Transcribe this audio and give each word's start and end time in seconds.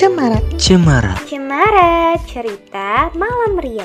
Cemara. 0.00 0.40
Cemara. 0.56 1.12
Cemara 1.28 2.16
Cerita 2.24 3.12
Malam 3.20 3.60
Ria. 3.60 3.84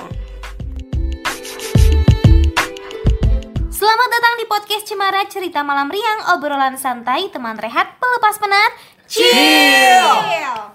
Selamat 3.68 4.08
datang 4.16 4.36
di 4.40 4.48
podcast 4.48 4.88
Cemara 4.88 5.28
Cerita 5.28 5.60
Malam 5.68 5.92
Riang 5.92 6.32
Obrolan 6.32 6.80
santai, 6.80 7.28
teman 7.36 7.60
rehat, 7.60 8.00
pelepas 8.00 8.40
penat. 8.40 8.72
Chill! 9.12 10.72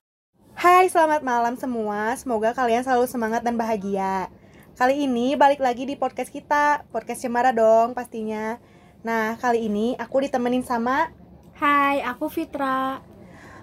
Hai 0.60 0.92
selamat 0.92 1.24
malam 1.24 1.56
semua. 1.56 2.12
Semoga 2.20 2.52
kalian 2.52 2.84
selalu 2.84 3.08
semangat 3.08 3.40
dan 3.40 3.56
bahagia. 3.56 4.28
Kali 4.76 5.08
ini 5.08 5.40
balik 5.40 5.64
lagi 5.64 5.88
di 5.88 5.96
podcast 5.96 6.28
kita 6.28 6.84
Podcast 6.92 7.24
Cemara 7.24 7.56
dong 7.56 7.96
pastinya. 7.96 8.60
Nah 9.00 9.40
kali 9.40 9.72
ini 9.72 9.96
aku 9.96 10.20
ditemenin 10.20 10.68
sama 10.68 11.08
Hai, 11.56 12.04
aku 12.04 12.28
Fitra 12.28 13.08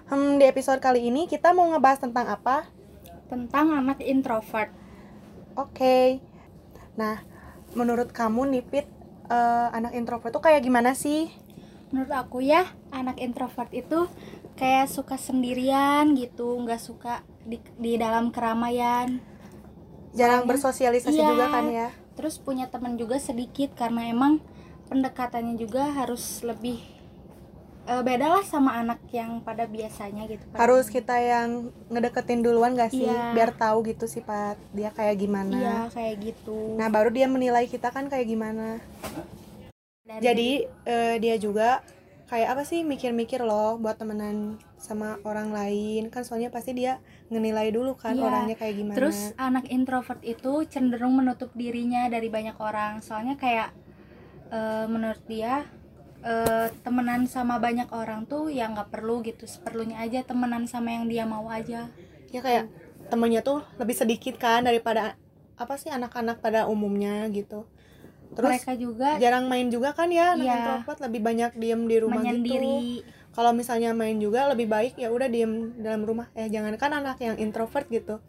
Hmm, 0.08 0.40
di 0.40 0.44
episode 0.48 0.80
kali 0.80 1.12
ini 1.12 1.28
kita 1.28 1.52
mau 1.52 1.68
ngebahas 1.68 2.00
tentang 2.00 2.26
apa? 2.28 2.64
tentang 3.28 3.76
anak 3.76 4.00
introvert. 4.00 4.72
Oke. 5.52 6.16
Nah, 6.96 7.20
menurut 7.76 8.08
kamu 8.08 8.48
nih 8.56 8.64
Pit, 8.64 8.88
eh, 9.28 9.68
anak 9.68 9.92
introvert 9.92 10.32
tuh 10.32 10.40
kayak 10.40 10.64
gimana 10.64 10.96
sih? 10.96 11.28
Menurut 11.92 12.08
aku 12.08 12.40
ya, 12.40 12.64
anak 12.88 13.20
introvert 13.20 13.68
itu 13.76 14.08
kayak 14.56 14.88
suka 14.88 15.20
sendirian 15.20 16.16
gitu, 16.16 16.56
nggak 16.56 16.80
suka 16.80 17.20
di, 17.44 17.60
di 17.76 18.00
dalam 18.00 18.32
keramaian. 18.32 19.20
Jarang 20.16 20.48
Soalnya- 20.48 20.48
bersosialisasi 20.48 21.20
Iya. 21.20 21.28
juga 21.28 21.46
kan 21.52 21.64
ya? 21.68 21.88
Terus 22.16 22.40
punya 22.40 22.72
teman 22.72 22.96
juga 22.96 23.20
sedikit 23.20 23.76
karena 23.76 24.08
emang 24.08 24.40
pendekatannya 24.88 25.60
juga 25.60 25.84
harus 25.92 26.40
lebih 26.40 26.80
eh, 27.88 28.02
beda 28.02 28.26
lah 28.28 28.44
sama 28.44 28.76
anak 28.76 29.00
yang 29.08 29.40
pada 29.40 29.64
biasanya 29.64 30.28
gitu. 30.28 30.44
pada 30.46 30.60
Harus 30.60 30.86
kita 30.86 31.16
yang 31.16 31.48
ngedeketin 31.88 32.40
duluan 32.40 32.72
gak 32.72 32.90
sih? 32.90 33.04
Iya. 33.04 33.32
Biar 33.32 33.50
tahu 33.52 33.82
gitu 33.82 34.04
sifat 34.04 34.60
dia 34.70 34.90
kayak 34.90 35.16
gimana. 35.16 35.56
Iya, 35.56 35.78
kayak 35.88 36.14
gitu. 36.22 36.76
Nah, 36.76 36.86
baru 36.86 37.08
dia 37.08 37.24
menilai 37.26 37.64
kita 37.64 37.88
kan 37.88 38.06
kayak 38.06 38.28
gimana. 38.28 38.76
Dari- 40.02 40.20
Jadi 40.20 40.50
eh, 40.84 41.16
dia 41.18 41.36
juga 41.36 41.80
kayak 42.28 42.48
apa 42.50 42.62
sih 42.62 42.84
mikir-mikir 42.84 43.40
loh 43.40 43.76
buat 43.76 43.96
temenan 43.96 44.36
sama 44.76 45.16
orang 45.22 45.48
lain 45.48 46.06
kan 46.06 46.22
soalnya 46.22 46.52
pasti 46.52 46.70
dia 46.72 47.00
ngenilai 47.28 47.72
dulu 47.72 47.92
kan 47.94 48.12
Iya. 48.12 48.24
orangnya 48.24 48.56
kayak 48.56 48.74
gimana. 48.76 48.96
Terus 48.96 49.32
anak 49.34 49.64
introvert 49.68 50.20
itu 50.22 50.64
cenderung 50.66 51.16
menutup 51.16 51.48
dirinya 51.52 52.04
dari 52.06 52.28
banyak 52.28 52.56
orang. 52.58 53.00
Soalnya 53.00 53.34
kayak 53.34 53.72
eh, 54.48 54.84
menurut 54.86 55.24
dia 55.24 55.64
eh, 56.22 56.68
temenan 56.82 57.26
sama 57.26 57.58
banyak 57.58 57.88
orang 57.94 58.26
tuh 58.26 58.50
ya 58.50 58.66
nggak 58.70 58.90
perlu 58.90 59.22
gitu. 59.22 59.46
Seperlunya 59.46 60.02
aja 60.02 60.22
temenan 60.22 60.66
sama 60.66 60.94
yang 60.94 61.06
dia 61.06 61.24
mau 61.24 61.46
aja. 61.48 61.90
ya 62.28 62.44
kayak 62.44 62.68
temennya 63.08 63.40
tuh 63.40 63.64
lebih 63.80 63.96
sedikit 63.96 64.36
kan 64.36 64.60
daripada 64.60 65.16
apa 65.56 65.74
sih 65.80 65.88
anak-anak 65.88 66.44
pada 66.44 66.68
umumnya 66.68 67.24
gitu. 67.32 67.64
Terus 68.36 68.60
Mereka 68.60 68.72
juga 68.76 69.16
jarang 69.16 69.48
main 69.48 69.72
juga 69.72 69.96
kan 69.96 70.12
ya 70.12 70.36
anak 70.36 70.44
Iya. 70.44 70.54
introvert 70.60 70.98
lebih 71.08 71.20
banyak 71.24 71.52
diem 71.56 71.82
di 71.88 71.96
rumah 71.96 72.20
gitu. 72.20 72.28
menyendiri. 72.36 72.78
Kalau 73.32 73.56
misalnya 73.56 73.96
main 73.96 74.20
juga 74.20 74.44
lebih 74.52 74.68
baik 74.68 75.00
ya 75.00 75.08
udah 75.08 75.28
diem 75.32 75.72
dalam 75.80 76.04
rumah. 76.04 76.28
Eh 76.36 76.52
jangankan 76.52 77.00
anak 77.00 77.16
yang 77.24 77.40
introvert 77.40 77.88
gitu. 77.88 78.20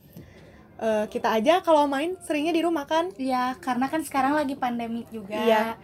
Eh, 0.79 1.05
kita 1.11 1.35
aja 1.35 1.59
kalau 1.59 1.83
main 1.91 2.15
seringnya 2.23 2.55
di 2.55 2.63
rumah 2.63 2.87
kan. 2.87 3.11
Ya 3.19 3.59
karena 3.59 3.91
kan 3.91 3.99
sekarang 4.07 4.31
lagi 4.31 4.55
pandemik 4.55 5.11
juga. 5.11 5.35
Iya. 5.35 5.75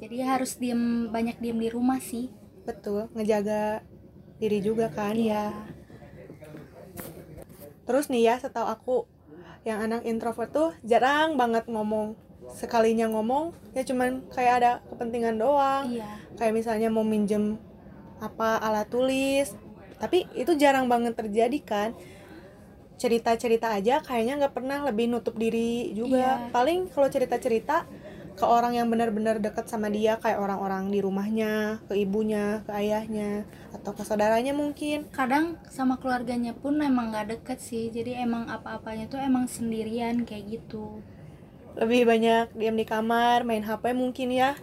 Jadi 0.00 0.16
harus 0.24 0.56
diem 0.56 1.12
banyak 1.12 1.36
diem 1.38 1.60
di 1.60 1.68
rumah 1.68 2.00
sih. 2.00 2.32
Betul, 2.64 3.12
ngejaga 3.12 3.84
diri 4.40 4.64
juga 4.64 4.88
kan 4.88 5.12
Iya. 5.12 5.52
ya. 5.52 5.68
Terus 7.84 8.08
nih 8.08 8.32
ya, 8.32 8.34
setahu 8.40 8.64
aku 8.64 8.96
yang 9.68 9.84
anak 9.84 10.08
introvert 10.08 10.48
tuh 10.48 10.70
jarang 10.80 11.36
banget 11.36 11.68
ngomong. 11.68 12.16
Sekalinya 12.50 13.06
ngomong 13.12 13.52
ya 13.76 13.84
cuman 13.84 14.24
kayak 14.32 14.54
ada 14.64 14.72
kepentingan 14.88 15.36
doang. 15.36 15.92
Iya. 15.92 16.08
Kayak 16.40 16.54
misalnya 16.56 16.88
mau 16.88 17.04
minjem 17.04 17.60
apa 18.24 18.56
alat 18.56 18.88
tulis. 18.88 19.52
Tapi 20.00 20.24
itu 20.32 20.56
jarang 20.56 20.88
banget 20.88 21.12
terjadi 21.12 21.58
kan. 21.60 21.90
Cerita-cerita 22.96 23.68
aja 23.72 24.00
kayaknya 24.00 24.44
nggak 24.44 24.54
pernah 24.56 24.80
lebih 24.88 25.12
nutup 25.12 25.36
diri 25.36 25.92
juga. 25.92 26.48
Iya. 26.48 26.52
Paling 26.52 26.88
kalau 26.88 27.08
cerita-cerita 27.12 27.84
ke 28.40 28.48
orang 28.48 28.72
yang 28.72 28.88
benar-benar 28.88 29.36
dekat 29.36 29.68
sama 29.68 29.92
dia 29.92 30.16
kayak 30.16 30.40
orang-orang 30.40 30.88
di 30.88 31.04
rumahnya, 31.04 31.84
ke 31.84 31.92
ibunya, 32.00 32.64
ke 32.64 32.72
ayahnya, 32.72 33.44
atau 33.76 33.92
ke 33.92 34.00
saudaranya 34.00 34.56
mungkin. 34.56 35.04
Kadang 35.12 35.60
sama 35.68 36.00
keluarganya 36.00 36.56
pun 36.56 36.80
emang 36.80 37.12
nggak 37.12 37.36
deket 37.36 37.60
sih. 37.60 37.92
Jadi 37.92 38.16
emang 38.16 38.48
apa-apanya 38.48 39.12
tuh 39.12 39.20
emang 39.20 39.44
sendirian 39.44 40.24
kayak 40.24 40.56
gitu. 40.56 41.04
Lebih 41.76 42.08
banyak 42.08 42.56
diam 42.56 42.80
di 42.80 42.88
kamar, 42.88 43.44
main 43.44 43.60
HP 43.60 43.92
mungkin 43.92 44.32
ya. 44.32 44.56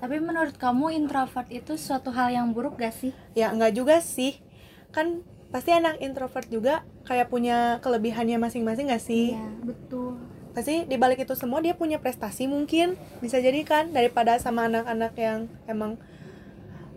Tapi 0.00 0.16
menurut 0.18 0.56
kamu 0.56 0.96
introvert 0.96 1.46
itu 1.52 1.76
suatu 1.76 2.10
hal 2.16 2.32
yang 2.32 2.50
buruk 2.56 2.80
gak 2.80 2.96
sih? 2.96 3.12
Ya 3.36 3.52
enggak 3.52 3.76
juga 3.76 4.00
sih. 4.00 4.40
Kan 4.88 5.20
pasti 5.52 5.70
anak 5.70 6.00
introvert 6.00 6.48
juga 6.48 6.82
kayak 7.04 7.28
punya 7.28 7.76
kelebihannya 7.84 8.40
masing-masing 8.40 8.88
gak 8.88 9.04
sih? 9.04 9.36
Iya, 9.36 9.46
betul. 9.62 10.31
Pasti 10.52 10.84
di 10.84 10.96
balik 11.00 11.24
itu 11.24 11.32
semua 11.32 11.64
dia 11.64 11.72
punya 11.72 11.96
prestasi 11.96 12.44
mungkin. 12.46 12.94
Bisa 13.24 13.40
jadi 13.40 13.60
kan 13.64 13.90
daripada 13.90 14.36
sama 14.36 14.68
anak-anak 14.68 15.12
yang 15.16 15.38
emang 15.64 15.96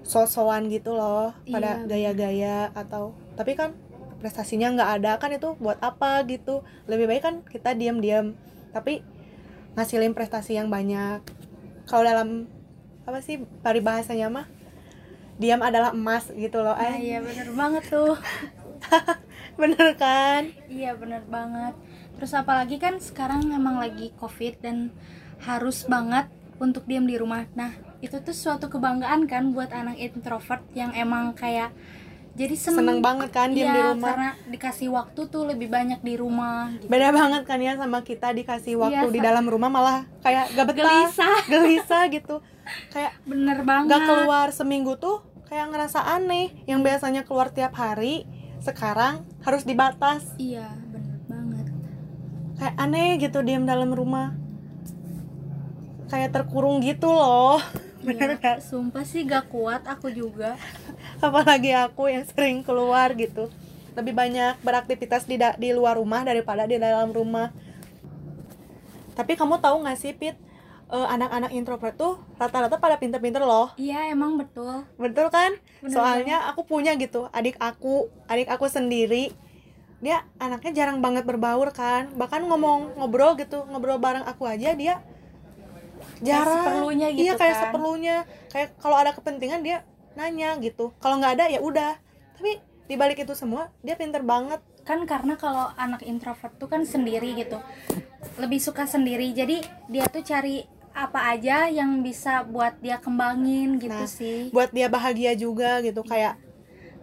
sosokan 0.05 0.69
gitu 0.69 0.93
loh, 0.93 1.33
pada 1.49 1.81
Iya, 1.81 2.13
gaya-gaya 2.13 2.57
atau 2.77 3.17
tapi 3.33 3.57
kan 3.57 3.73
prestasinya 4.21 4.69
nggak 4.71 4.91
ada 5.01 5.11
kan 5.17 5.33
itu 5.33 5.57
buat 5.57 5.79
apa 5.81 6.21
gitu. 6.29 6.61
Lebih 6.85 7.09
baik 7.09 7.23
kan 7.23 7.35
kita 7.47 7.73
diam-diam 7.73 8.37
tapi 8.69 9.01
ngasilin 9.73 10.13
prestasi 10.13 10.59
yang 10.59 10.69
banyak. 10.69 11.23
Kalau 11.87 12.03
dalam 12.05 12.45
apa 13.05 13.21
sih 13.21 13.41
paribahasanya 13.61 14.29
mah 14.29 14.45
diam 15.35 15.59
adalah 15.59 15.91
emas 15.91 16.29
gitu 16.31 16.61
loh. 16.61 16.75
Nah, 16.75 16.95
Eh, 16.95 17.11
iya 17.11 17.19
bener 17.19 17.49
banget 17.51 17.83
tuh. 17.89 18.15
bener 19.61 19.87
kan? 19.97 20.47
iya 20.67 20.93
bener 20.95 21.23
banget. 21.27 21.73
Terus 22.15 22.31
apalagi 22.31 22.77
kan 22.77 22.97
sekarang 22.97 23.49
emang 23.49 23.75
lagi 23.75 24.11
covid 24.15 24.59
dan 24.59 24.91
harus 25.41 25.83
banget 25.83 26.25
untuk 26.55 26.83
diam 26.83 27.03
di 27.03 27.15
rumah. 27.15 27.43
Nah 27.53 27.71
itu 27.99 28.15
tuh 28.17 28.31
suatu 28.31 28.67
kebanggaan 28.67 29.25
kan 29.25 29.51
buat 29.51 29.69
anak 29.69 29.97
introvert 29.97 30.63
yang 30.71 30.91
emang 30.91 31.33
kayak 31.33 31.75
jadi 32.33 32.51
seneng, 32.51 32.79
Seneng 32.83 32.99
banget 32.99 33.29
kan 33.31 33.47
diam 33.49 33.63
Iya, 33.63 33.71
di 33.71 33.81
rumah. 33.89 34.07
karena 34.09 34.29
dikasih 34.45 34.89
waktu 34.91 35.21
tuh 35.25 35.43
lebih 35.45 35.67
banyak 35.67 35.99
di 35.99 36.15
rumah. 36.15 36.67
Gitu. 36.73 36.87
beda 36.87 37.09
banget 37.09 37.41
kan 37.43 37.59
ya 37.59 37.73
sama 37.73 37.99
kita 38.01 38.31
dikasih 38.31 38.75
waktu 38.75 38.99
Iya, 39.01 39.11
di 39.11 39.19
dalam 39.19 39.47
rumah 39.47 39.67
malah 39.67 40.03
kayak 40.19 40.51
gak 40.51 40.65
betah 40.67 40.83
Gelisah. 40.83 41.37
gelisah 41.51 42.03
gitu 42.09 42.35
kayak 42.91 43.15
Bener 43.23 43.63
banget. 43.63 43.87
gak 43.89 44.01
keluar 44.03 44.47
seminggu 44.51 44.95
tuh 44.95 45.23
kayak 45.45 45.71
ngerasa 45.71 46.03
aneh 46.11 46.51
yang 46.65 46.81
biasanya 46.81 47.23
keluar 47.23 47.47
tiap 47.49 47.71
hari 47.73 48.27
sekarang 48.59 49.23
harus 49.39 49.63
dibatas 49.63 50.27
Iya. 50.35 50.67
Kayak 52.55 52.75
aneh 52.79 53.19
gitu 53.19 53.43
diam 53.43 53.67
dalam 53.67 53.91
rumah. 53.91 54.35
Kayak 56.07 56.37
terkurung 56.37 56.79
gitu 56.85 57.09
loh. 57.09 57.59
Bener 58.05 58.37
Iya, 58.37 58.41
gak 58.41 58.57
Sumpah 58.61 59.01
sih 59.01 59.25
gak 59.25 59.49
kuat 59.49 59.81
aku 59.89 60.13
juga. 60.13 60.53
apalagi 61.25 61.73
aku 61.73 62.11
yang 62.11 62.23
sering 62.29 62.61
keluar 62.61 63.11
gitu. 63.17 63.49
Lebih 63.97 64.13
banyak 64.13 64.61
beraktivitas 64.61 65.25
di 65.25 65.39
di 65.39 65.69
luar 65.73 65.97
rumah 65.97 66.21
daripada 66.21 66.69
di 66.69 66.77
dalam 66.77 67.09
rumah. 67.09 67.49
Tapi 69.15 69.39
kamu 69.39 69.63
tahu 69.63 69.87
nggak 69.87 69.97
sih 69.97 70.11
Pit? 70.11 70.35
Eh, 70.85 71.07
anak-anak 71.09 71.49
introvert 71.55 71.95
tuh 71.97 72.21
rata-rata 72.37 72.77
pada 72.77 72.99
pinter-pinter 73.01 73.41
loh. 73.41 73.73
Iya 73.79 74.13
emang 74.13 74.37
betul. 74.37 74.85
betul 75.01 75.33
kan? 75.33 75.57
Bener 75.81 75.97
soalnya 75.97 76.37
aku 76.51 76.61
punya 76.67 76.93
gitu 76.93 77.25
adik 77.33 77.57
aku 77.57 78.11
adik 78.29 78.45
aku 78.51 78.69
sendiri 78.69 79.33
dia 80.03 80.27
anaknya 80.37 80.71
jarang 80.83 80.99
banget 80.99 81.23
berbaur 81.23 81.71
kan. 81.71 82.11
Bahkan 82.13 82.45
ngomong 82.47 82.99
ngobrol 82.99 83.35
gitu 83.39 83.63
ngobrol 83.69 83.97
bareng 83.99 84.27
aku 84.27 84.45
aja 84.47 84.75
dia 84.75 84.99
jarang. 86.23 86.63
seperlunya 86.63 87.07
iya 87.11 87.33
gitu 87.33 87.41
kayak 87.41 87.55
kan. 87.55 87.61
seperlunya. 87.69 88.17
Kayak 88.51 88.69
kalau 88.79 88.95
ada 88.99 89.11
kepentingan 89.15 89.61
dia 89.63 89.77
nanya 90.15 90.55
gitu. 90.59 90.91
Kalau 90.99 91.19
nggak 91.19 91.33
ada 91.39 91.45
ya 91.51 91.59
udah. 91.59 91.99
Tapi 92.39 92.59
di 92.85 92.95
balik 92.95 93.23
itu 93.23 93.33
semua 93.33 93.71
dia 93.81 93.95
pinter 93.97 94.21
banget. 94.21 94.61
Kan 94.85 95.03
karena 95.09 95.33
kalau 95.35 95.73
anak 95.75 96.05
introvert 96.05 96.53
tuh 96.61 96.69
kan 96.69 96.85
sendiri 96.85 97.33
gitu. 97.35 97.57
Lebih 98.37 98.61
suka 98.61 98.85
sendiri. 98.85 99.33
Jadi 99.33 99.63
dia 99.89 100.05
tuh 100.07 100.21
cari 100.21 100.61
apa 100.95 101.35
aja 101.35 101.67
yang 101.67 101.99
bisa 101.99 102.47
buat 102.47 102.79
dia 102.79 102.95
kembangin 103.03 103.83
gitu 103.83 103.91
Nah, 103.91 104.07
sih. 104.07 104.47
buat 104.55 104.71
dia 104.71 104.87
bahagia 104.87 105.35
juga 105.35 105.83
gitu. 105.83 105.99
Kayak 106.07 106.39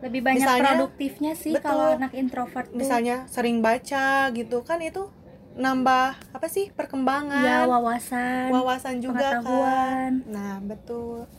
lebih 0.02 0.20
banyak 0.20 0.42
misalnya- 0.42 0.66
produktifnya 0.74 1.32
sih 1.32 1.54
betul. 1.54 1.70
kalau 1.70 1.86
anak 1.94 2.12
introvert 2.12 2.66
tuh. 2.66 2.76
Misalnya 2.76 3.16
sering 3.30 3.62
baca 3.62 4.28
gitu 4.34 4.58
kan 4.66 4.82
itu 4.82 5.06
nambah 5.52 6.16
apa 6.32 6.46
sih 6.48 6.74
perkembangan. 6.74 7.44
Ya 7.44 7.58
wawasan 7.64 8.50
wawasan 8.50 8.98
juga 8.98 9.40
kan. 9.40 10.26
nah 10.26 10.58
betul. 10.58 11.30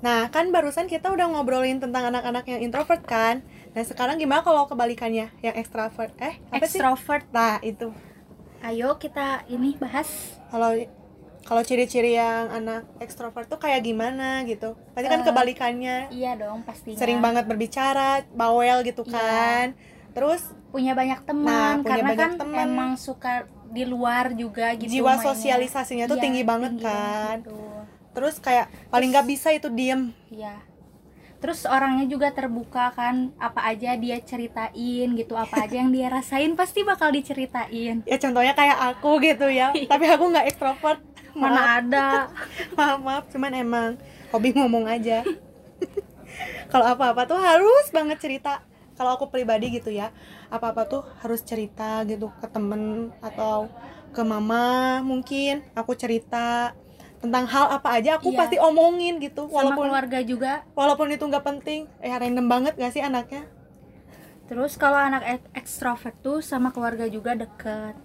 Nah 0.00 0.28
kan 0.28 0.52
barusan 0.52 0.84
kita 0.84 1.08
udah 1.08 1.28
ngobrolin 1.28 1.80
tentang 1.80 2.08
anak-anak 2.08 2.44
yang 2.44 2.60
introvert 2.60 3.04
kan. 3.04 3.40
Nah 3.72 3.82
sekarang 3.82 4.16
gimana 4.16 4.44
kalau 4.44 4.64
kebalikannya? 4.64 5.32
Yang 5.40 5.64
extrovert 5.64 6.12
eh 6.18 6.36
apa 6.48 6.64
sih? 6.64 6.80
Extrovert. 6.80 7.24
Nah 7.32 7.60
itu. 7.60 7.88
Ayo 8.60 8.96
kita 8.96 9.44
ini 9.48 9.76
bahas. 9.76 10.08
Kalau 10.48 10.72
kalau 11.44 11.60
ciri-ciri 11.60 12.16
yang 12.16 12.48
anak 12.50 12.88
ekstrovert 12.98 13.46
tuh 13.46 13.56
kayak 13.56 13.80
gimana 13.80 14.42
gitu 14.42 14.74
pasti 14.90 15.06
kan 15.06 15.20
Eh, 15.20 15.26
kebalikannya 15.26 15.96
iya 16.10 16.32
dong 16.34 16.64
pastinya 16.64 16.96
sering 16.96 17.20
banget 17.20 17.44
berbicara 17.44 18.24
bawel 18.30 18.80
gitu 18.80 19.04
Iya. 19.04 19.12
kan 19.12 19.66
terus 20.10 20.40
punya 20.68 20.92
banyak 20.92 21.20
teman 21.22 21.44
Nah, 21.44 21.72
punya 21.78 21.90
karena 21.92 22.08
banyak 22.08 22.18
kan 22.18 22.32
teman. 22.40 22.66
emang 22.66 22.90
suka 22.96 23.32
di 23.66 23.84
luar 23.84 24.32
juga 24.32 24.72
gitu 24.72 24.88
jiwa 24.88 25.14
mainnya. 25.14 25.26
sosialisasinya 25.26 26.04
tuh 26.06 26.16
Iya, 26.16 26.24
tinggi 26.24 26.42
banget 26.42 26.70
tinggi 26.72 26.84
kan 26.84 27.38
banget, 27.40 27.40
terus 28.10 28.34
kayak 28.38 28.66
paling 28.88 29.10
nggak 29.10 29.26
bisa 29.26 29.48
itu 29.50 29.68
diem 29.68 30.14
Iya. 30.28 30.54
Terus 31.44 31.68
orangnya 31.68 32.08
juga 32.08 32.32
terbuka 32.32 32.88
kan, 32.96 33.36
apa 33.36 33.68
aja 33.68 33.92
dia 34.00 34.16
ceritain 34.24 35.12
gitu, 35.12 35.36
apa 35.36 35.68
aja 35.68 35.84
yang 35.84 35.92
dia 35.92 36.08
rasain 36.08 36.56
pasti 36.56 36.80
bakal 36.80 37.12
diceritain. 37.12 38.00
ya 38.08 38.16
contohnya 38.16 38.56
kayak 38.56 38.96
aku 38.96 39.20
gitu 39.20 39.52
ya 39.52 39.68
tapi 39.92 40.08
aku 40.08 40.32
nggak 40.32 40.48
ekstrovert. 40.48 41.04
Mana 41.36 41.84
ada. 41.84 42.32
maaf 42.80 43.04
maaf 43.04 43.24
cuman 43.28 43.52
emang 43.52 43.90
hobi 44.32 44.56
ngomong 44.56 44.88
aja. 44.88 45.20
Kalau 46.72 46.86
apa-apa 46.88 47.28
tuh 47.28 47.36
harus 47.36 47.92
banget 47.92 48.24
cerita. 48.24 48.64
Kalau 48.96 49.20
aku 49.20 49.28
pribadi 49.28 49.68
gitu 49.68 49.92
ya 49.92 50.14
apa-apa 50.54 50.86
tuh 50.86 51.02
harus 51.18 51.42
cerita 51.42 52.06
gitu 52.06 52.30
ke 52.38 52.46
temen 52.46 53.10
atau 53.18 53.66
ke 54.14 54.22
mama 54.22 55.02
mungkin 55.02 55.66
aku 55.74 55.98
cerita 55.98 56.78
tentang 57.24 57.44
hal 57.46 57.72
apa 57.72 57.88
aja 57.90 58.10
aku 58.14 58.28
Iya. 58.28 58.38
pasti 58.38 58.56
omongin 58.58 59.16
gitu 59.16 59.48
Sama 59.48 59.72
walaupun 59.72 59.88
keluarga 59.88 60.20
juga. 60.22 60.52
walaupun 60.72 61.08
itu 61.08 61.24
nggak 61.24 61.40
penting 61.42 61.80
eh 61.98 62.12
random 62.12 62.44
banget 62.44 62.76
gak 62.76 62.92
sih 62.92 63.00
anaknya 63.00 63.48
Terus 64.44 64.76
kalau 64.76 65.00
anak 65.00 65.24
ek- 65.24 65.50
ekstrovert 65.56 66.12
tuh 66.20 66.44
sama 66.44 66.68
keluarga 66.68 67.08
juga 67.08 67.32
deket. 67.32 67.96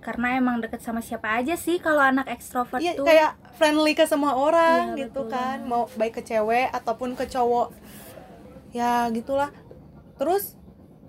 Karena 0.00 0.34
emang 0.34 0.58
deket 0.58 0.80
sama 0.80 0.98
siapa 0.98 1.30
aja 1.30 1.54
sih 1.54 1.78
kalau 1.78 2.02
anak 2.02 2.26
ekstrovert 2.26 2.82
Iya 2.82 2.98
tuh. 2.98 3.06
kayak 3.06 3.38
friendly 3.54 3.94
ke 3.94 4.02
semua 4.02 4.34
orang 4.34 4.96
Iya, 4.96 5.06
gitu 5.06 5.22
betul 5.22 5.30
kan 5.30 5.62
mau 5.62 5.86
baik 5.92 6.18
ke 6.18 6.22
cewek 6.24 6.72
ataupun 6.72 7.14
ke 7.14 7.22
cowok 7.24 7.70
ya 8.72 9.06
gitulah 9.10 9.54
terus 10.16 10.58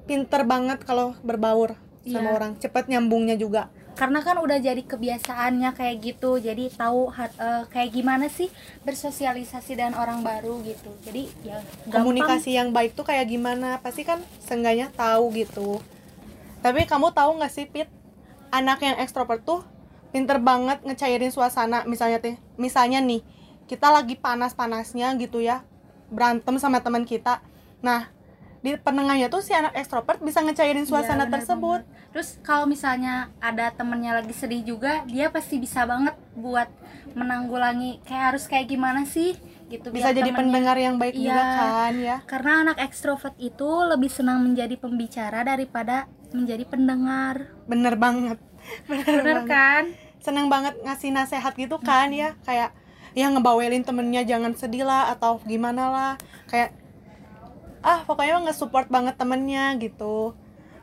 pinter 0.03 0.43
banget 0.43 0.81
kalau 0.81 1.17
berbaur 1.21 1.73
sama 2.03 2.21
Iya. 2.21 2.35
orang 2.35 2.51
cepet 2.57 2.85
nyambungnya 2.87 3.33
juga 3.35 3.73
karena 4.01 4.25
kan 4.25 4.41
udah 4.41 4.57
jadi 4.57 4.81
kebiasaannya 4.81 5.77
kayak 5.77 5.95
gitu. 6.01 6.41
Jadi 6.41 6.73
tahu 6.73 7.13
eh, 7.13 7.63
kayak 7.69 7.93
gimana 7.93 8.33
sih 8.33 8.49
bersosialisasi 8.81 9.77
dengan 9.77 9.93
orang 9.93 10.25
baru 10.25 10.57
gitu. 10.65 10.89
Jadi 11.05 11.29
ya 11.45 11.61
gampang. 11.85 12.09
Komunikasi 12.09 12.57
yang 12.57 12.73
baik 12.73 12.97
tuh 12.97 13.05
kayak 13.05 13.29
gimana? 13.29 13.77
Pasti 13.77 14.01
kan 14.01 14.17
seenggaknya 14.41 14.89
tahu 14.97 15.29
gitu. 15.37 15.77
Tapi 16.65 16.89
kamu 16.89 17.13
tahu 17.13 17.37
nggak 17.37 17.53
sih 17.53 17.69
Pit? 17.69 17.93
Anak 18.49 18.81
yang 18.81 18.97
ekstrovert 18.97 19.45
tuh 19.45 19.61
pinter 20.09 20.41
banget 20.41 20.81
ngecairin 20.81 21.29
suasana. 21.29 21.85
Misalnya 21.85 22.17
teh 22.17 22.41
misalnya 22.57 23.05
nih 23.05 23.21
kita 23.69 23.93
lagi 23.93 24.17
panas-panasnya 24.17 25.13
gitu 25.21 25.45
ya 25.45 25.61
berantem 26.09 26.57
sama 26.57 26.81
teman 26.81 27.05
kita. 27.05 27.37
Nah 27.85 28.09
di 28.61 28.73
penengahnya 28.75 29.25
tuh 29.27 29.39
si 29.39 29.51
anak 29.51 29.73
ekstrovert 29.73 30.17
bisa 30.19 30.39
ngecairin 30.39 30.85
suasana 30.85 31.25
Iya, 31.25 31.25
benar 31.25 31.33
tersebut. 31.35 31.81
banget. 31.81 32.09
terus 32.11 32.29
kalau 32.41 32.65
misalnya 32.65 33.13
ada 33.39 33.69
temennya 33.69 34.13
lagi 34.13 34.31
sedih 34.31 34.61
juga 34.63 35.01
dia 35.05 35.27
pasti 35.27 35.57
bisa 35.57 35.81
banget 35.83 36.13
buat 36.33 36.69
menanggulangi 37.15 38.01
kayak 38.03 38.23
harus 38.29 38.45
kayak 38.45 38.67
gimana 38.67 39.03
sih? 39.03 39.35
Gitu 39.65 39.87
bisa 39.89 40.11
jadi 40.11 40.29
temennya- 40.29 40.37
pendengar 40.37 40.77
yang 40.77 40.95
baik 40.95 41.15
juga 41.15 41.31
Iya. 41.33 41.55
kan 41.55 41.93
ya. 41.95 42.17
karena 42.23 42.51
anak 42.61 42.77
ekstrovert 42.81 43.35
itu 43.37 43.65
lebih 43.83 44.09
senang 44.09 44.41
menjadi 44.41 44.75
pembicara 44.75 45.41
daripada 45.41 46.05
menjadi 46.29 46.63
pendengar. 46.65 47.49
Bener 47.65 47.95
banget. 47.95 48.37
Bener, 48.87 49.05
bener 49.07 49.23
banget. 49.39 49.47
kan? 49.47 49.83
Seneng 50.19 50.47
banget 50.47 50.77
ngasih 50.77 51.09
nasehat 51.09 51.55
gitu 51.55 51.79
kan 51.79 52.11
ya. 52.11 52.37
Kayak 52.41 52.77
ya 53.11 53.27
ngebawelin 53.27 53.81
temennya 53.81 54.21
jangan 54.21 54.53
sedih 54.53 54.83
lah 54.83 55.09
atau 55.09 55.41
gimana 55.41 55.87
lah. 55.87 56.13
Kayak 56.45 56.77
ah 57.81 58.05
pokoknya 58.05 58.45
nge-support 58.45 58.87
banget 58.87 59.17
temennya 59.17 59.73
gitu. 59.77 60.37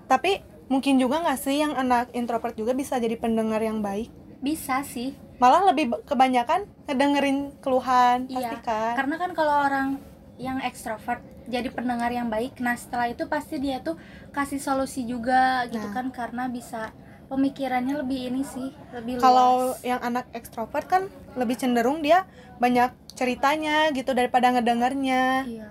Tapi 0.07 0.43
mungkin 0.67 0.99
juga 0.99 1.23
nggak 1.23 1.39
sih 1.39 1.59
yang 1.59 1.75
anak 1.75 2.11
introvert 2.13 2.53
juga 2.53 2.75
bisa 2.75 2.99
jadi 2.99 3.15
pendengar 3.15 3.63
yang 3.63 3.81
baik? 3.81 4.11
Bisa 4.39 4.83
sih. 4.83 5.15
Malah 5.39 5.71
lebih 5.71 5.95
kebanyakan 6.03 6.67
ngedengerin 6.85 7.55
keluhan 7.59 8.27
pasti 8.27 8.57
Iya, 8.57 8.67
kan? 8.67 8.93
karena 8.99 9.15
kan 9.17 9.31
kalau 9.33 9.55
orang 9.63 9.89
yang 10.37 10.59
ekstrovert 10.61 11.23
jadi 11.47 11.71
pendengar 11.71 12.11
yang 12.11 12.29
baik, 12.29 12.59
nah 12.59 12.75
setelah 12.75 13.09
itu 13.09 13.25
pasti 13.25 13.57
dia 13.57 13.81
tuh 13.81 13.97
kasih 14.31 14.59
solusi 14.59 15.03
juga 15.03 15.65
gitu 15.67 15.81
Nah. 15.81 15.95
kan 15.95 16.07
karena 16.11 16.45
bisa 16.47 16.93
pemikirannya 17.27 17.95
lebih 17.97 18.29
ini 18.29 18.43
sih, 18.43 18.69
lebih 18.91 19.17
kalau 19.19 19.73
yang 19.81 20.01
anak 20.01 20.27
ekstrovert 20.33 20.85
kan 20.85 21.03
lebih 21.35 21.55
cenderung 21.55 22.01
dia 22.01 22.27
banyak 22.59 22.91
ceritanya 23.15 23.89
gitu 23.91 24.11
daripada 24.13 24.51
ngedengernya 24.51 25.47
Iya. 25.47 25.67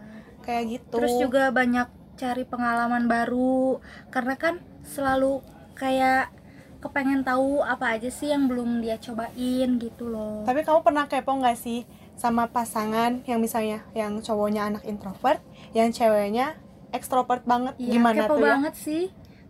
Kayak 0.48 0.80
gitu 0.80 0.96
Terus 0.96 1.14
juga 1.20 1.52
banyak 1.52 1.92
cari 2.16 2.48
pengalaman 2.48 3.06
baru 3.12 3.84
karena 4.10 4.40
kan 4.40 4.64
selalu 4.88 5.44
kayak 5.76 6.32
kepengen 6.80 7.28
tahu 7.28 7.62
apa 7.62 8.00
aja 8.00 8.08
sih 8.08 8.32
yang 8.32 8.48
belum 8.48 8.80
dia 8.80 8.96
cobain 9.02 9.76
gitu 9.82 10.08
loh. 10.08 10.46
Tapi 10.48 10.64
kamu 10.64 10.86
pernah 10.86 11.06
kepo 11.10 11.36
nggak 11.36 11.58
sih 11.60 11.84
sama 12.18 12.50
pasangan 12.50 13.22
yang 13.30 13.44
misalnya 13.44 13.86
yang 13.94 14.18
cowoknya 14.24 14.72
anak 14.74 14.84
introvert, 14.88 15.42
yang 15.76 15.92
ceweknya 15.92 16.58
ekstrovert 16.94 17.44
banget? 17.46 17.76
Iya, 17.82 17.98
Gimana 18.00 18.24
kepo 18.26 18.34
tuh 18.38 18.42
ya? 18.42 18.48
banget 18.56 18.76
sih. 18.78 19.04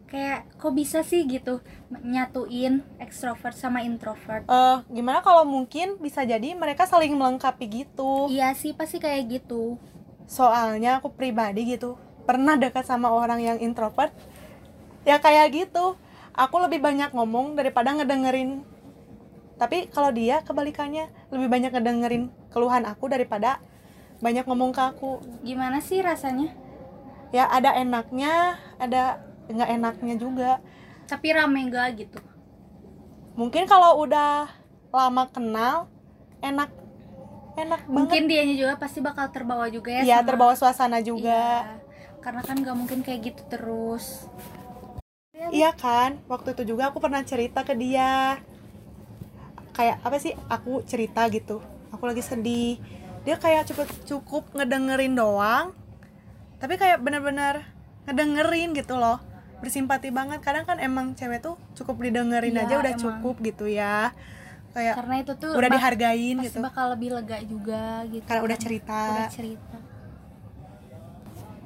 Kayak 0.07 0.47
kok 0.55 0.71
bisa 0.71 1.03
sih 1.03 1.27
gitu 1.27 1.59
nyatuin 1.91 2.79
ekstrovert 3.03 3.51
sama 3.51 3.83
introvert. 3.83 4.47
Eh, 4.47 4.77
gimana 4.87 5.19
kalau 5.19 5.43
mungkin 5.43 5.99
bisa 5.99 6.23
jadi 6.23 6.55
mereka 6.55 6.87
saling 6.87 7.11
melengkapi 7.11 7.67
gitu? 7.67 8.31
Iya 8.31 8.55
sih 8.55 8.71
pasti 8.71 9.03
kayak 9.03 9.27
gitu. 9.27 9.75
Soalnya 10.27 10.99
aku 11.01 11.15
pribadi 11.15 11.63
gitu 11.63 11.95
pernah 12.27 12.59
dekat 12.59 12.83
sama 12.83 13.07
orang 13.07 13.39
yang 13.39 13.57
introvert, 13.63 14.11
ya 15.07 15.17
kayak 15.17 15.55
gitu. 15.55 15.95
Aku 16.37 16.61
lebih 16.61 16.83
banyak 16.83 17.15
ngomong 17.15 17.57
daripada 17.57 17.95
ngedengerin. 17.95 18.61
Tapi 19.57 19.89
kalau 19.89 20.13
dia 20.13 20.45
kebalikannya 20.45 21.09
lebih 21.33 21.49
banyak 21.49 21.71
ngedengerin 21.73 22.29
keluhan 22.53 22.85
aku 22.85 23.09
daripada 23.09 23.57
banyak 24.21 24.45
ngomong 24.45 24.69
ke 24.69 24.83
aku. 24.83 25.17
Gimana 25.41 25.81
sih 25.81 26.03
rasanya? 26.05 26.67
ya 27.31 27.47
ada 27.47 27.75
enaknya 27.75 28.55
ada 28.79 29.19
nggak 29.51 29.69
enaknya 29.79 30.15
juga 30.19 30.51
Tapi 31.07 31.31
rame 31.31 31.71
gak 31.71 32.03
gitu. 32.03 32.19
mungkin 33.39 33.63
kalau 33.63 34.03
udah 34.03 34.51
lama 34.91 35.23
kenal 35.31 35.87
enak 36.43 36.67
enak 37.57 37.81
banget. 37.81 37.91
Mungkin 37.91 38.21
dianya 38.25 38.55
juga 38.55 38.73
pasti 38.77 38.99
bakal 39.01 39.27
terbawa 39.29 39.65
juga 39.67 39.89
ya. 39.91 40.01
iya 40.03 40.17
sama- 40.17 40.27
terbawa 40.29 40.53
suasana 40.53 40.99
juga. 41.01 41.65
Iya, 41.65 41.81
karena 42.21 42.41
kan 42.41 42.55
gak 42.57 42.77
mungkin 42.77 42.99
kayak 43.01 43.19
gitu 43.25 43.41
terus. 43.47 44.29
iya 45.49 45.71
kan? 45.71 46.17
Waktu 46.25 46.53
itu 46.53 46.75
juga 46.75 46.89
aku 46.89 46.99
pernah 46.99 47.21
cerita 47.21 47.61
ke 47.61 47.73
dia. 47.73 48.41
Kayak 49.71 50.01
apa 50.01 50.17
sih? 50.17 50.33
Aku 50.47 50.81
cerita 50.83 51.23
gitu. 51.29 51.61
Aku 51.89 52.03
lagi 52.03 52.21
sedih. 52.21 52.81
Dia 53.21 53.37
kayak 53.37 53.65
cukup 53.65 53.87
cukup 54.05 54.43
ngedengerin 54.53 55.13
doang 55.13 55.73
tapi 56.57 56.73
kayak 56.73 56.97
bener-bener 56.99 57.69
ngedengerin 58.05 58.73
gitu 58.73 58.97
loh. 58.97 59.21
Bersimpati 59.57 60.09
banget. 60.09 60.41
Kadang 60.41 60.65
kan 60.65 60.77
emang 60.77 61.13
cewek 61.13 61.39
tuh 61.39 61.53
cukup 61.73 62.01
didengerin 62.01 62.51
Iya, 62.51 62.65
aja 62.65 62.75
udah 62.75 62.91
emang. 62.91 63.03
cukup 63.03 63.35
gitu 63.41 63.65
ya 63.65 64.09
kayak 64.71 64.95
Karena 64.97 65.15
itu 65.19 65.31
tuh 65.35 65.51
udah 65.53 65.69
dihargain 65.69 66.35
gitu 66.41 66.57
bakal 66.59 66.85
lebih 66.93 67.09
lega 67.13 67.37
juga 67.43 68.03
gitu. 68.07 68.25
karena 68.25 68.41
udah 68.43 68.57
kan. 68.57 68.63
cerita 68.65 68.99
Udah 69.07 69.29
cerita. 69.31 69.77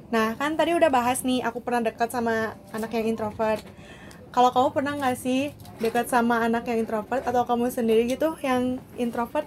nah 0.08 0.28
kan 0.36 0.52
tadi 0.54 0.76
udah 0.76 0.90
bahas 0.92 1.24
nih 1.24 1.40
aku 1.40 1.64
pernah 1.64 1.80
dekat 1.82 2.12
sama 2.12 2.52
anak 2.70 2.92
yang 2.92 3.08
introvert 3.08 3.64
kalau 4.28 4.48
kamu 4.48 4.68
pernah 4.72 4.92
nggak 4.96 5.16
sih 5.16 5.52
dekat 5.76 6.08
sama 6.08 6.40
anak 6.40 6.64
yang 6.64 6.80
introvert 6.80 7.20
atau 7.22 7.44
kamu 7.44 7.68
sendiri 7.68 8.04
gitu 8.06 8.36
yang 8.40 8.76
introvert 8.96 9.44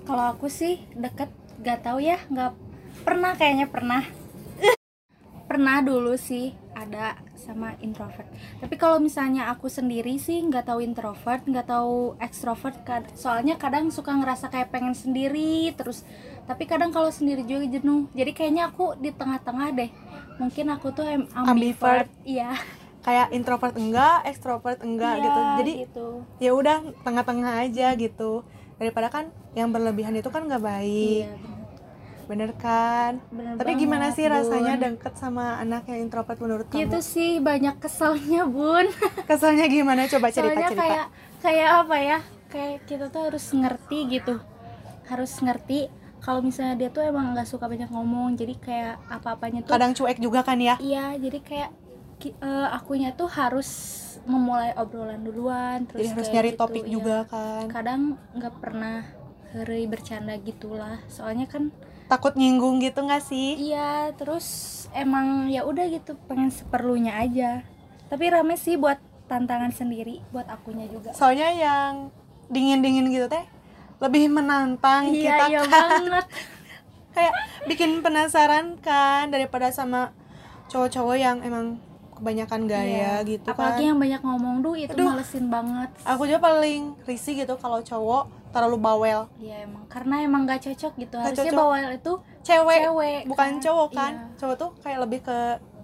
Kalau 0.00 0.34
aku 0.34 0.50
sih 0.50 0.82
deket 0.92 1.30
gak 1.60 1.86
tahu 1.86 2.02
ya, 2.02 2.18
nggak 2.26 2.50
pernah 3.00 3.30
kayaknya 3.32 3.70
pernah. 3.70 4.02
pernah 5.48 5.78
dulu 5.80 6.18
sih 6.18 6.50
ada 6.80 7.06
sama 7.36 7.76
introvert. 7.78 8.24
Tapi 8.56 8.74
kalau 8.74 8.96
misalnya 8.96 9.48
aku 9.48 9.68
sendiri 9.68 10.16
sih 10.16 10.40
nggak 10.40 10.64
tahu 10.64 10.80
introvert, 10.80 11.44
nggak 11.44 11.66
tahu 11.66 12.16
ekstrovert. 12.18 12.76
kad- 12.82 13.12
Soalnya 13.12 13.54
kadang 13.54 13.88
suka 13.88 14.10
ngerasa 14.10 14.48
kayak 14.48 14.70
pengen 14.70 14.92
sendiri 14.92 15.72
terus. 15.72 16.02
Tapi 16.44 16.64
kadang 16.64 16.88
kalau 16.88 17.08
sendiri 17.08 17.42
juga 17.42 17.68
jenuh. 17.68 18.08
Jadi 18.10 18.32
kayaknya 18.32 18.66
aku 18.66 18.96
di 18.96 19.10
tengah-tengah 19.10 19.68
deh. 19.72 19.90
Mungkin 20.36 20.66
aku 20.70 20.88
tuh 20.90 21.04
Ambivert. 21.36 22.08
Iya. 22.24 22.56
kayak 23.00 23.32
introvert 23.32 23.72
enggak 23.74 24.28
ekstrovert 24.28 24.76
enggak 24.80 25.14
Iya, 25.14 25.24
gitu 25.24 25.40
jadi 25.56 25.72
gitu. 25.80 26.06
ya 26.36 26.52
udah 26.52 26.76
tengah-tengah 27.00 27.64
aja 27.64 27.96
gitu 27.96 28.44
daripada 28.76 29.08
kan 29.08 29.24
yang 29.52 29.72
berlebihan 29.72 30.12
itu 30.12 30.28
kan 30.28 30.44
nggak 30.44 30.60
baik 30.60 31.24
Iya, 31.24 31.32
bener. 32.30 32.50
kan? 32.54 33.12
Bener 33.34 33.58
tapi 33.58 33.72
gimana 33.74 34.08
banget, 34.10 34.16
sih 34.22 34.26
rasanya 34.30 34.74
Bun. 34.78 34.84
deket 34.86 35.14
sama 35.18 35.58
anak 35.58 35.82
yang 35.90 36.06
introvert 36.06 36.38
menurut 36.38 36.66
kamu? 36.70 36.86
Itu 36.86 36.98
sih 37.02 37.42
banyak 37.42 37.76
keselnya 37.82 38.46
bun. 38.46 38.86
Keselnya 39.30 39.66
gimana? 39.66 40.06
Coba 40.06 40.30
cerita 40.30 40.54
Soalnya 40.54 40.70
cerita. 40.70 40.82
kayak 40.86 41.06
kayak 41.42 41.70
apa 41.82 41.96
ya? 41.98 42.18
Kayak 42.50 42.76
kita 42.86 43.04
tuh 43.10 43.22
harus 43.26 43.44
ngerti 43.50 43.98
gitu. 44.14 44.34
Harus 45.10 45.32
ngerti 45.42 45.90
kalau 46.20 46.44
misalnya 46.44 46.76
dia 46.76 46.88
tuh 46.92 47.02
emang 47.02 47.34
nggak 47.34 47.48
suka 47.50 47.66
banyak 47.66 47.90
ngomong. 47.90 48.38
Jadi 48.38 48.54
kayak 48.62 49.02
apa-apanya 49.10 49.66
tuh 49.66 49.72
kadang 49.74 49.92
cuek 49.96 50.18
juga 50.22 50.46
kan 50.46 50.62
ya? 50.62 50.78
Iya 50.78 51.18
jadi 51.18 51.38
kayak 51.42 51.70
eh, 52.28 52.68
akunya 52.70 53.10
tuh 53.16 53.26
harus 53.26 53.68
memulai 54.28 54.76
obrolan 54.76 55.24
duluan 55.24 55.88
terus 55.88 56.04
jadi 56.04 56.12
harus 56.12 56.28
nyari 56.28 56.50
gitu, 56.52 56.60
topik 56.60 56.84
iya. 56.84 56.92
juga 56.92 57.16
kan? 57.26 57.64
Kadang 57.72 58.00
nggak 58.36 58.54
pernah 58.60 59.20
hari 59.50 59.88
bercanda 59.90 60.34
gitulah. 60.38 61.02
Soalnya 61.10 61.50
kan 61.50 61.74
takut 62.10 62.34
nyinggung 62.34 62.82
gitu 62.82 63.06
nggak 63.06 63.22
sih? 63.22 63.70
Iya 63.70 64.10
terus 64.18 64.46
emang 64.90 65.46
ya 65.46 65.62
udah 65.62 65.86
gitu 65.86 66.18
pengen 66.26 66.50
seperlunya 66.50 67.14
aja. 67.14 67.62
Tapi 68.10 68.26
rame 68.34 68.58
sih 68.58 68.74
buat 68.74 68.98
tantangan 69.30 69.70
sendiri 69.70 70.18
buat 70.34 70.50
akunya 70.50 70.90
juga. 70.90 71.14
Soalnya 71.14 71.54
yang 71.54 72.10
dingin 72.50 72.82
dingin 72.82 73.06
gitu 73.14 73.30
teh 73.30 73.46
lebih 74.02 74.26
menantang 74.26 75.14
kita 75.14 75.46
iya 75.46 75.46
iya 75.46 75.60
kan. 75.62 75.70
banget. 75.70 76.26
Kayak 77.14 77.34
bikin 77.70 78.02
penasaran 78.02 78.74
kan 78.82 79.30
daripada 79.30 79.70
sama 79.70 80.10
cowok-cowok 80.66 81.16
yang 81.18 81.38
emang 81.46 81.78
kebanyakan 82.20 82.60
gaya 82.64 82.84
Iya. 82.84 83.12
gitu 83.26 83.48
apalagi 83.48 83.80
kan 83.80 83.88
yang 83.88 83.98
banyak 83.98 84.20
ngomong 84.20 84.54
duh 84.60 84.76
itu 84.76 84.92
Aduh. 84.92 85.08
malesin 85.08 85.48
banget 85.48 85.90
aku 86.04 86.22
juga 86.24 86.40
paling 86.42 86.82
risih 87.02 87.34
gitu 87.34 87.54
kalau 87.56 87.80
cowok 87.80 88.24
terlalu 88.50 88.76
bawel 88.76 89.20
iya 89.36 89.64
emang 89.64 89.88
karena 89.88 90.14
emang 90.20 90.44
gak 90.44 90.60
cocok 90.62 90.92
gitu 90.96 91.16
harusnya 91.16 91.48
cocok. 91.48 91.56
bawel 91.56 91.88
itu 91.90 92.12
cewek, 92.42 92.80
cewek 92.82 93.20
bukan 93.24 93.50
kan. 93.50 93.62
cowok 93.62 93.88
kan 93.90 94.12
Iya. 94.12 94.36
cowok 94.36 94.56
tuh 94.56 94.70
kayak 94.80 94.98
lebih 95.00 95.20
ke 95.22 95.38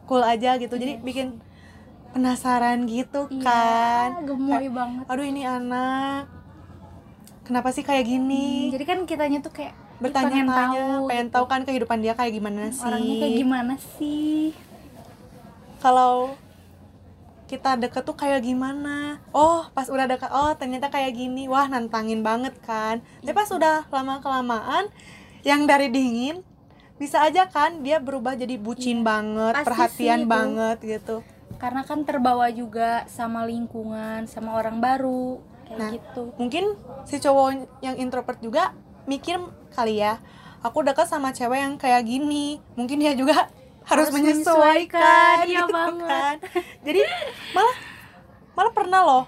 cool 0.05 0.23
aja 0.23 0.51
gitu 0.57 0.75
jadi 0.75 0.93
Iya. 0.95 1.03
bikin 1.03 1.29
penasaran 2.13 2.85
gitu 2.85 3.29
Iya, 3.29 3.43
kan 3.43 4.09
gemoy 4.23 4.69
banget 4.69 5.05
aduh 5.05 5.25
ini 5.25 5.43
anak 5.43 6.29
kenapa 7.43 7.69
sih 7.71 7.81
kayak 7.81 8.05
gini 8.05 8.69
jadi 8.71 8.85
kan 8.85 8.99
kitanya 9.05 9.39
tuh 9.41 9.53
kayak 9.53 9.73
bertanya-tanya 9.97 10.45
pengen 10.45 11.09
pengen, 11.09 11.27
tahu 11.31 11.45
tahu 11.45 11.47
kan 11.49 11.61
kehidupan 11.65 11.99
dia 11.99 12.13
kayak 12.13 12.33
gimana 12.35 12.69
gitu. 12.69 12.77
sih 12.77 12.85
orangnya 12.85 13.15
kayak 13.17 13.37
gimana 13.39 13.73
sih 13.97 14.53
kalau 15.87 16.35
kita 17.47 17.79
deket 17.79 18.03
tuh 18.03 18.19
kayak 18.19 18.43
gimana? 18.43 19.23
Oh 19.31 19.71
pas 19.71 19.87
udah 19.87 20.11
deket 20.11 20.27
oh 20.35 20.51
ternyata 20.59 20.91
kayak 20.91 21.15
gini. 21.15 21.47
Wah 21.47 21.71
nantangin 21.71 22.27
banget 22.27 22.59
kan. 22.67 22.99
Tapi 23.23 23.31
pas 23.31 23.47
udah 23.55 23.87
lama 23.87 24.19
kelamaan 24.19 24.91
yang 25.47 25.63
dari 25.63 25.87
dingin 25.87 26.43
bisa 26.99 27.23
aja 27.23 27.47
kan 27.47 27.87
dia 27.87 28.03
berubah 28.03 28.35
jadi 28.35 28.59
bucin 28.59 29.07
banget 29.07 29.55
Pasti 29.55 29.67
perhatian 29.71 30.19
sih 30.19 30.27
itu. 30.27 30.33
banget 30.33 30.79
gitu. 30.83 31.17
Karena 31.63 31.87
kan 31.87 32.03
terbawa 32.03 32.51
juga 32.51 33.07
sama 33.07 33.47
lingkungan 33.47 34.27
sama 34.27 34.59
orang 34.59 34.83
baru 34.83 35.39
kayak 35.71 35.79
Nah. 35.79 35.91
gitu. 35.95 36.35
mungkin 36.35 36.75
si 37.07 37.23
cowok 37.23 37.63
yang 37.79 37.95
introvert 37.95 38.39
juga 38.39 38.75
mikir 39.07 39.39
kali 39.71 39.99
ya 39.99 40.19
aku 40.63 40.83
deket 40.83 41.07
sama 41.07 41.31
cewek 41.31 41.63
yang 41.63 41.79
kayak 41.79 42.03
gini. 42.03 42.59
Mungkin 42.75 42.99
dia 42.99 43.15
juga 43.15 43.47
harus, 43.87 44.07
Harus 44.07 44.11
menyesuaikan, 44.13 44.99
menyesuaikan, 44.99 45.37
iya 45.47 45.61
gitu 45.63 45.73
banget. 45.73 46.09
kan 46.09 46.37
jadi 46.83 47.01
malah 47.51 47.77
malah 48.53 48.73
pernah 48.73 49.01
loh 49.01 49.25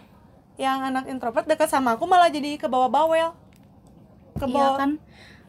yang 0.57 0.83
anak 0.83 1.07
introvert 1.07 1.45
deket 1.45 1.67
sama 1.67 1.95
aku 1.95 2.05
malah 2.05 2.27
jadi 2.27 2.55
ke 2.55 2.67
bawah 2.67 2.89
bawel 2.89 3.31
ke 4.35 4.43
iya 4.43 4.53
bawah 4.53 4.75
kan 4.77 4.91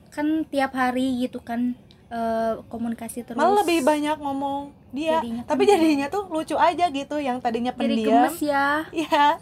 kan 0.09 0.27
tiap 0.45 0.71
hari 0.71 1.19
gitu 1.19 1.39
kan 1.39 1.73
eh, 2.07 2.53
komunikasi 2.67 3.21
terus 3.23 3.35
malah 3.35 3.61
lebih 3.61 3.81
banyak 3.81 4.15
ngomong 4.15 4.69
dia 4.89 5.17
Jadinya 5.17 5.41
kan 5.43 5.49
tapi 5.49 5.63
kayak- 5.63 5.73
jadinya 5.75 6.07
tuh 6.07 6.23
lucu 6.27 6.55
aja 6.55 6.85
gitu 6.87 7.15
yang 7.17 7.37
tadinya 7.37 7.69
jadi 7.71 7.79
pendiam 7.79 8.09
gemes 8.25 8.37
ya 8.39 8.67
Iya. 8.91 9.37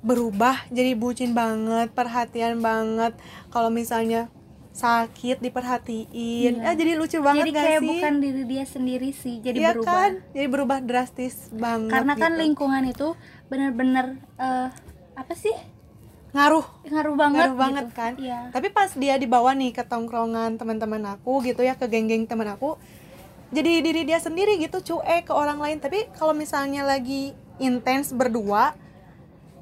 Berubah 0.00 0.68
jadi 0.68 0.92
bucin 0.92 1.32
banget, 1.32 1.88
perhatian 1.90 2.60
banget. 2.60 3.16
Kalau 3.48 3.72
misalnya 3.72 4.28
sakit 4.74 5.38
diperhatiin. 5.38 6.58
Iya. 6.58 6.66
Ah, 6.66 6.74
jadi 6.74 6.98
lucu 6.98 7.22
banget 7.22 7.46
jadi 7.46 7.50
gak 7.52 7.62
kayak 7.62 7.80
sih? 7.80 7.88
bukan 7.88 8.12
diri 8.18 8.42
dia 8.42 8.64
sendiri 8.66 9.10
sih 9.10 9.34
jadi 9.38 9.56
Iya 9.56 9.70
berubah 9.72 9.94
kan? 9.94 10.12
Jadi 10.34 10.46
berubah 10.50 10.78
drastis 10.80 11.34
banget 11.48 11.94
karena 11.94 12.12
kan 12.14 12.30
gitu. 12.30 12.40
lingkungan 12.42 12.82
itu 12.84 13.08
benar-benar 13.46 14.06
eh, 14.34 14.68
apa 15.14 15.34
sih 15.34 15.54
ngaruh. 16.32 16.66
ngaruh 16.84 17.14
banget 17.14 17.46
Ngaruh 17.46 17.56
banget 17.56 17.84
gitu. 17.86 17.94
kan? 17.94 18.12
iya 18.18 18.40
Tapi 18.50 18.68
pas 18.68 18.90
dia 18.92 19.14
dibawa 19.14 19.54
nih 19.54 19.70
ke 19.70 19.86
tongkrongan 19.86 20.58
teman-teman 20.58 21.06
aku 21.08 21.38
gitu 21.40 21.62
ya, 21.62 21.78
ke 21.78 21.86
geng-geng 21.86 22.26
teman 22.26 22.50
aku, 22.50 22.74
jadi 23.48 23.78
diri 23.78 24.02
dia 24.02 24.18
sendiri 24.18 24.58
gitu 24.58 24.82
cuek 24.82 25.22
ke 25.22 25.32
orang 25.32 25.62
lain. 25.62 25.78
Tapi 25.78 26.10
kalau 26.12 26.34
misalnya 26.34 26.82
lagi 26.82 27.30
intens 27.56 28.10
berdua, 28.10 28.74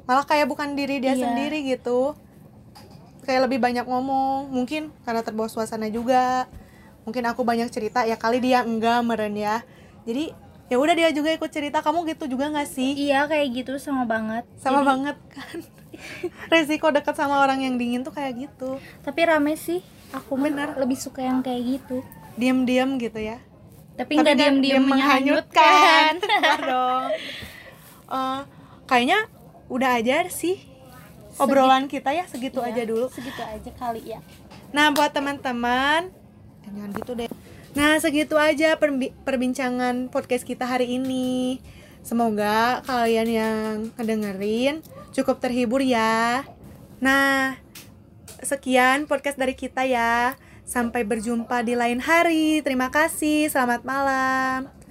malah 0.02 0.24
kayak 0.24 0.48
bukan 0.48 0.72
diri 0.72 0.96
dia 0.96 1.12
Iya. 1.12 1.28
sendiri 1.28 1.60
gitu. 1.68 2.16
Kayak 3.22 3.46
lebih 3.46 3.58
banyak 3.58 3.82
ngomong, 3.82 4.50
mungkin 4.50 4.90
karena 5.00 5.20
terbawa 5.20 5.46
suasana 5.46 5.86
juga. 5.86 6.50
Mungkin 7.02 7.22
aku 7.24 7.42
banyak 7.42 7.66
cerita, 7.68 8.02
ya 8.02 8.14
kali 8.14 8.38
dia 8.38 8.62
enggak 8.62 9.00
meren 9.00 9.32
ya. 9.32 9.62
Jadi 10.02 10.30
ya 10.66 10.76
udah 10.76 10.92
dia 10.92 11.08
juga 11.10 11.30
ikut 11.30 11.48
cerita. 11.48 11.78
Kamu 11.78 12.02
gitu 12.06 12.26
juga 12.26 12.46
nggak 12.48 12.66
sih? 12.66 12.94
iya 13.00 13.24
kayak 13.24 13.48
gitu 13.56 13.72
sama 13.76 14.02
banget 14.04 14.42
Sama 14.56 14.80
Jadi- 14.80 14.88
banget 14.88 15.16
kan. 15.28 15.58
Resiko 16.50 16.88
dekat 16.88 17.14
sama 17.14 17.38
orang 17.38 17.60
yang 17.60 17.74
dingin 17.76 18.00
tuh 18.00 18.10
kayak 18.10 18.34
gitu. 18.40 18.80
tapi 19.00 19.20
rame 19.22 19.54
sih 19.54 19.78
aku 20.10 20.34
mah 20.34 20.48
Bener. 20.48 20.68
lebih 20.74 20.96
suka 20.96 21.20
yang 21.20 21.40
kayak 21.40 21.62
gitu 21.78 22.00
Diam-diam 22.32 22.96
gitu 22.96 23.18
ya. 23.18 23.38
tapi 23.92 24.16
nggak 24.16 24.34
diam-diam 24.34 24.82
menghanyutkan 24.82 26.16
dong 26.64 27.12
Eh, 28.08 28.40
kayaknya 28.84 29.28
udah 29.68 29.90
aja 29.96 30.24
sih 30.26 30.56
obrolan 31.42 31.84
kita 31.86 32.10
ya 32.10 32.24
segitu 32.24 32.58
Iya, 32.58 32.70
aja 32.70 32.82
dulu. 32.86 33.06
segitu 33.08 33.42
aja 33.42 33.70
kali 33.74 34.02
ya. 34.06 34.20
Nah 34.70 34.90
buat 34.90 35.10
teman-teman 35.10 36.08
eh, 36.62 36.70
jangan 36.70 36.90
gitu 36.94 37.12
deh. 37.14 37.30
Nah 37.72 37.96
segitu 37.98 38.36
aja 38.36 38.76
perbi- 38.76 39.12
perbincangan 39.22 40.08
podcast 40.08 40.42
kita 40.42 40.64
hari 40.64 40.96
ini. 40.96 41.60
Semoga 42.02 42.82
kalian 42.82 43.28
yang 43.28 43.72
ngedengerin 43.94 44.82
cukup 45.10 45.38
terhibur 45.38 45.78
ya. 45.78 46.42
Nah 46.98 47.56
sekian 48.40 49.06
podcast 49.06 49.38
dari 49.38 49.54
kita 49.54 49.84
ya. 49.84 50.34
Sampai 50.62 51.02
berjumpa 51.02 51.60
di 51.62 51.74
lain 51.74 52.00
hari. 52.00 52.62
Terima 52.62 52.88
kasih. 52.88 53.50
Selamat 53.50 53.82
malam 53.84 54.81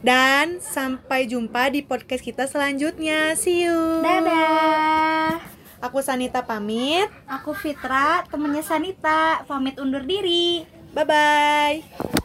dan 0.00 0.62
sampai 0.62 1.26
jumpa 1.26 1.70
di 1.70 1.82
podcast 1.82 2.22
kita 2.22 2.46
selanjutnya. 2.46 3.34
See 3.38 3.66
you. 3.66 4.02
dadah 4.02 5.38
Aku 5.84 6.00
Sanita 6.00 6.42
pamit. 6.42 7.06
aku 7.28 7.52
Fitra 7.52 8.24
temennya 8.32 8.64
Sanita 8.64 9.44
pamit 9.44 9.76
undur 9.76 10.02
diri 10.02 10.64
Bye 10.96 11.04
bye. 11.04 12.24